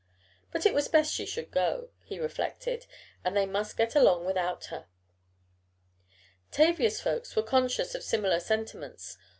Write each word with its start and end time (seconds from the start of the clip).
But 0.51 0.65
it 0.65 0.73
was 0.73 0.87
best 0.87 1.13
she 1.13 1.27
should 1.27 1.51
go, 1.51 1.91
he 2.03 2.17
reflected, 2.17 2.87
and 3.23 3.37
they 3.37 3.45
must 3.45 3.77
get 3.77 3.93
along 3.95 4.25
without 4.25 4.65
her. 4.73 4.87
Tavia's 6.49 6.99
folks 6.99 7.35
were 7.35 7.43
conscious 7.43 7.93
of 7.93 8.01
similar 8.01 8.39
sentiments. 8.39 9.19